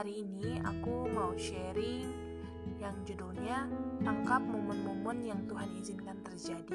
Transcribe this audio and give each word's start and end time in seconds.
Hari 0.00 0.24
ini 0.24 0.56
aku 0.64 1.12
mau 1.12 1.36
sharing 1.36 2.08
yang 2.80 2.96
judulnya 3.04 3.68
Tangkap 4.00 4.40
Momen-Momen 4.40 5.28
yang 5.28 5.44
Tuhan 5.44 5.76
Izinkan 5.76 6.24
Terjadi. 6.24 6.72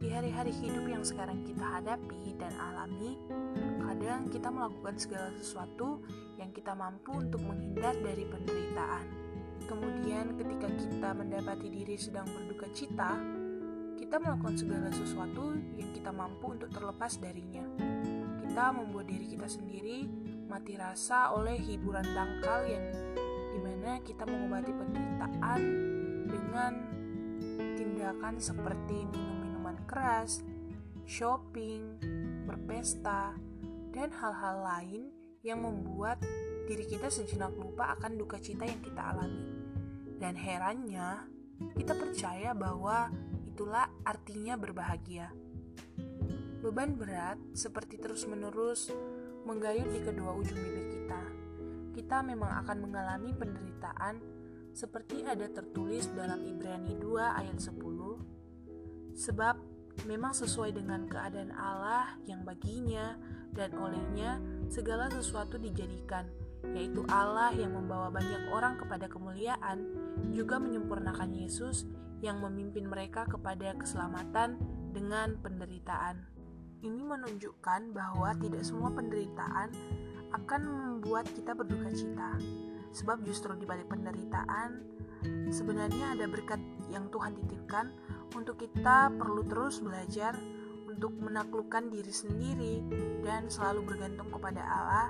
Di 0.00 0.08
hari-hari 0.08 0.56
hidup 0.56 0.88
yang 0.88 1.04
sekarang 1.04 1.44
kita 1.44 1.60
hadapi 1.60 2.40
dan 2.40 2.48
alami, 2.56 3.20
kadang 3.84 4.32
kita 4.32 4.48
melakukan 4.48 4.96
segala 4.96 5.28
sesuatu 5.36 6.00
yang 6.40 6.48
kita 6.56 6.72
mampu 6.72 7.20
untuk 7.20 7.44
menghindar 7.44 7.92
dari 8.00 8.24
penderitaan. 8.24 9.06
Kemudian 9.68 10.40
ketika 10.40 10.72
kita 10.72 11.08
mendapati 11.20 11.68
diri 11.68 12.00
sedang 12.00 12.24
berduka 12.32 12.72
cita, 12.72 13.12
kita 14.00 14.16
melakukan 14.16 14.56
segala 14.56 14.88
sesuatu 14.88 15.52
yang 15.76 15.92
kita 15.92 16.16
mampu 16.16 16.56
untuk 16.56 16.72
terlepas 16.72 17.20
darinya. 17.20 17.68
Kita 18.40 18.72
membuat 18.72 19.04
diri 19.04 19.36
kita 19.36 19.44
sendiri 19.44 20.08
mati 20.48 20.80
rasa 20.80 21.36
oleh 21.36 21.60
hiburan 21.60 22.08
dangkal 22.16 22.64
yang 22.64 22.88
di 23.52 23.58
mana 23.60 24.00
kita 24.00 24.24
mengobati 24.24 24.72
penderitaan 24.72 25.60
dengan 26.24 26.72
tindakan 27.76 28.34
seperti 28.40 29.04
minum 29.12 29.36
minuman 29.44 29.76
keras, 29.84 30.40
shopping, 31.04 32.00
berpesta, 32.48 33.36
dan 33.92 34.08
hal-hal 34.08 34.64
lain 34.64 35.02
yang 35.44 35.60
membuat 35.60 36.20
diri 36.64 36.88
kita 36.88 37.12
sejenak 37.12 37.52
lupa 37.56 37.96
akan 37.96 38.16
duka 38.16 38.40
cita 38.40 38.64
yang 38.64 38.80
kita 38.80 39.14
alami. 39.14 39.44
Dan 40.18 40.34
herannya, 40.34 41.28
kita 41.76 41.94
percaya 41.94 42.56
bahwa 42.56 43.12
itulah 43.46 43.88
artinya 44.02 44.56
berbahagia. 44.56 45.30
Beban 46.58 46.98
berat 46.98 47.38
seperti 47.54 48.02
terus-menerus 48.02 48.90
menggayut 49.46 49.88
di 49.92 50.00
kedua 50.02 50.34
ujung 50.34 50.58
bibir 50.58 50.86
kita. 50.90 51.22
Kita 51.94 52.22
memang 52.22 52.62
akan 52.64 52.76
mengalami 52.82 53.34
penderitaan 53.34 54.38
seperti 54.78 55.26
ada 55.26 55.50
tertulis 55.50 56.06
dalam 56.14 56.38
Ibrani 56.46 56.94
2 56.94 57.42
ayat 57.42 57.58
10. 57.58 59.18
Sebab 59.18 59.58
memang 60.06 60.30
sesuai 60.30 60.78
dengan 60.78 61.10
keadaan 61.10 61.50
Allah 61.50 62.14
yang 62.30 62.46
baginya 62.46 63.18
dan 63.50 63.74
olehnya 63.74 64.38
segala 64.70 65.10
sesuatu 65.10 65.58
dijadikan, 65.58 66.30
yaitu 66.78 67.02
Allah 67.10 67.50
yang 67.50 67.74
membawa 67.74 68.14
banyak 68.14 68.54
orang 68.54 68.78
kepada 68.78 69.10
kemuliaan, 69.10 69.90
juga 70.30 70.62
menyempurnakan 70.62 71.34
Yesus 71.34 71.82
yang 72.22 72.38
memimpin 72.38 72.86
mereka 72.86 73.26
kepada 73.26 73.74
keselamatan 73.74 74.58
dengan 74.94 75.34
penderitaan. 75.42 76.37
Ini 76.78 77.02
menunjukkan 77.02 77.90
bahwa 77.90 78.30
tidak 78.38 78.62
semua 78.62 78.94
penderitaan 78.94 79.74
akan 80.30 80.60
membuat 80.62 81.26
kita 81.34 81.50
berduka 81.50 81.90
cita. 81.90 82.38
Sebab 82.94 83.26
justru 83.26 83.50
di 83.58 83.66
balik 83.66 83.90
penderitaan 83.90 84.78
sebenarnya 85.50 86.14
ada 86.14 86.30
berkat 86.30 86.62
yang 86.94 87.10
Tuhan 87.10 87.34
titipkan 87.34 87.90
untuk 88.38 88.62
kita 88.62 89.10
perlu 89.18 89.42
terus 89.50 89.82
belajar 89.82 90.38
untuk 90.86 91.14
menaklukkan 91.18 91.90
diri 91.90 92.10
sendiri 92.14 92.74
dan 93.26 93.50
selalu 93.50 93.86
bergantung 93.94 94.30
kepada 94.30 94.62
Allah 94.62 95.08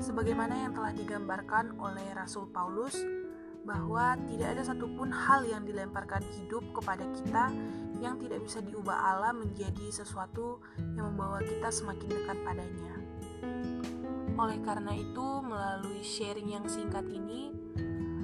sebagaimana 0.00 0.56
yang 0.56 0.72
telah 0.72 0.92
digambarkan 0.96 1.76
oleh 1.76 2.12
Rasul 2.16 2.48
Paulus 2.48 2.96
bahwa 3.64 4.16
tidak 4.24 4.56
ada 4.56 4.62
satupun 4.64 5.12
hal 5.12 5.44
yang 5.44 5.68
dilemparkan 5.68 6.24
hidup 6.40 6.64
kepada 6.72 7.04
kita 7.12 7.52
yang 8.00 8.16
tidak 8.16 8.40
bisa 8.42 8.64
diubah 8.64 8.96
Allah 8.96 9.36
menjadi 9.36 9.92
sesuatu 9.92 10.64
yang 10.96 11.12
membawa 11.12 11.44
kita 11.44 11.68
semakin 11.68 12.08
dekat 12.08 12.38
padanya. 12.40 12.94
Oleh 14.40 14.56
karena 14.64 14.96
itu, 14.96 15.26
melalui 15.44 16.00
sharing 16.00 16.48
yang 16.48 16.64
singkat 16.64 17.04
ini, 17.12 17.52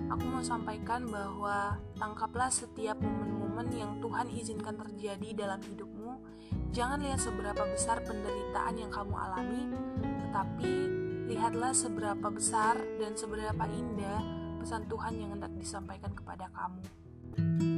aku 0.09 0.25
mau 0.25 0.41
sampaikan 0.41 1.05
bahwa 1.05 1.77
tangkaplah 2.01 2.49
setiap 2.49 2.97
momen-momen 2.97 3.69
yang 3.77 4.01
Tuhan 4.01 4.33
izinkan 4.33 4.81
terjadi 4.81 5.29
dalam 5.37 5.61
hidupmu. 5.61 6.17
Jangan 6.73 7.05
lihat 7.05 7.21
seberapa 7.21 7.69
besar 7.69 8.01
penderitaan 8.01 8.75
yang 8.81 8.89
kamu 8.89 9.13
alami, 9.13 9.63
tetapi 10.01 10.73
lihatlah 11.29 11.77
seberapa 11.77 12.29
besar 12.33 12.81
dan 12.97 13.13
seberapa 13.13 13.65
indah 13.69 14.21
pesan 14.63 14.89
Tuhan 14.89 15.15
yang 15.21 15.31
hendak 15.37 15.53
disampaikan 15.59 16.17
kepada 16.17 16.49
kamu. 16.55 17.76